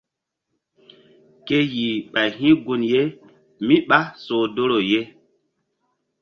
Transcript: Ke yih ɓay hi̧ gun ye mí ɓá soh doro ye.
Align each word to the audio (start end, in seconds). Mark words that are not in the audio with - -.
Ke 1.45 1.57
yih 1.73 1.95
ɓay 2.11 2.29
hi̧ 2.39 2.51
gun 2.63 2.81
ye 2.91 3.01
mí 3.65 3.75
ɓá 3.89 3.99
soh 4.23 4.45
doro 4.55 4.79
ye. 4.91 5.01